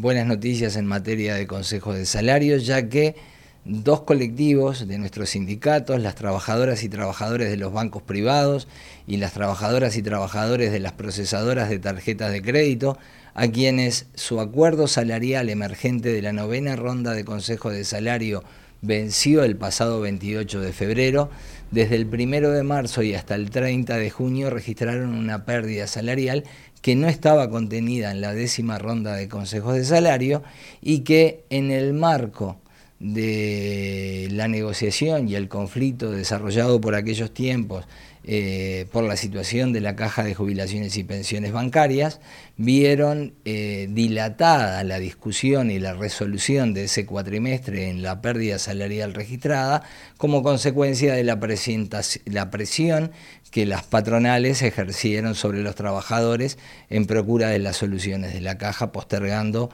[0.00, 3.16] buenas noticias en materia de consejos de salarios, ya que
[3.66, 8.66] dos colectivos de nuestros sindicatos, las trabajadoras y trabajadores de los bancos privados
[9.06, 12.96] y las trabajadoras y trabajadores de las procesadoras de tarjetas de crédito,
[13.34, 18.42] a quienes su acuerdo salarial emergente de la novena ronda de consejo de salario
[18.82, 21.30] venció el pasado 28 de febrero,
[21.70, 26.44] desde el 1 de marzo y hasta el 30 de junio registraron una pérdida salarial
[26.82, 30.42] que no estaba contenida en la décima ronda de consejos de salario
[30.80, 32.56] y que en el marco
[33.00, 37.86] de la negociación y el conflicto desarrollado por aquellos tiempos
[38.22, 42.20] eh, por la situación de la caja de jubilaciones y pensiones bancarias,
[42.58, 49.14] vieron eh, dilatada la discusión y la resolución de ese cuatrimestre en la pérdida salarial
[49.14, 49.82] registrada
[50.18, 51.40] como consecuencia de la,
[52.26, 53.10] la presión
[53.50, 56.58] que las patronales ejercieron sobre los trabajadores
[56.90, 59.70] en procura de las soluciones de la caja, postergando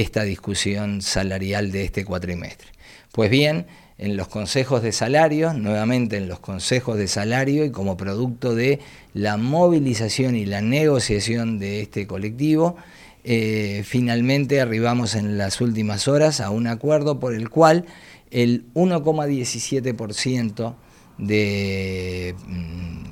[0.00, 2.68] esta discusión salarial de este cuatrimestre.
[3.12, 3.66] Pues bien,
[3.98, 8.80] en los consejos de salario, nuevamente en los consejos de salario y como producto de
[9.12, 12.76] la movilización y la negociación de este colectivo,
[13.24, 17.84] eh, finalmente arribamos en las últimas horas a un acuerdo por el cual
[18.30, 20.74] el 1,17%
[21.18, 22.69] de mm,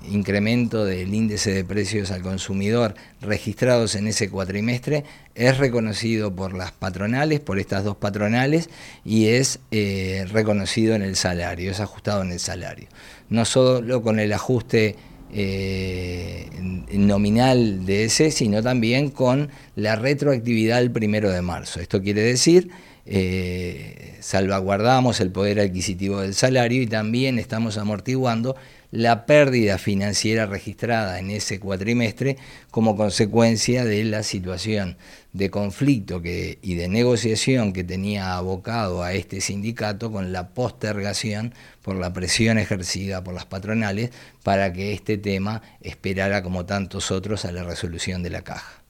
[0.08, 6.72] incremento del índice de precios al consumidor registrados en ese cuatrimestre es reconocido por las
[6.72, 8.70] patronales, por estas dos patronales,
[9.04, 12.88] y es eh, reconocido en el salario, es ajustado en el salario.
[13.28, 14.96] No solo con el ajuste
[15.32, 16.48] eh,
[16.92, 21.80] nominal de ese, sino también con la retroactividad el primero de marzo.
[21.80, 22.70] Esto quiere decir
[23.10, 28.54] eh, salvaguardamos el poder adquisitivo del salario y también estamos amortiguando
[28.90, 32.36] la pérdida financiera registrada en ese cuatrimestre
[32.70, 34.98] como consecuencia de la situación
[35.32, 41.54] de conflicto que, y de negociación que tenía abocado a este sindicato con la postergación
[41.80, 44.10] por la presión ejercida por las patronales
[44.42, 48.82] para que este tema esperara como tantos otros a la resolución de la caja.